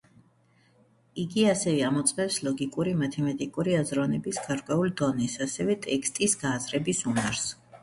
იგი 1.23 1.43
ასევე 1.51 1.83
ამოწმებს 1.89 2.37
ლოგიკური, 2.47 2.95
მათემატიკური 3.03 3.77
აზროვნების 3.83 4.41
გარკვეულ 4.49 4.97
დონეს, 5.05 5.39
ასევე 5.49 5.79
ტექსტის 5.87 6.37
გააზრების 6.43 7.07
უნარს. 7.15 7.49